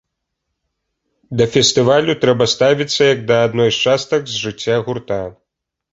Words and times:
Да 1.41 1.47
фестывалю 1.57 2.15
трэба 2.23 2.47
ставіцца 2.55 3.01
як 3.13 3.19
да 3.33 3.37
адной 3.49 3.69
з 3.77 3.85
частак 3.85 4.21
з 4.33 4.43
жыцця 4.45 4.75
гурта. 4.89 5.21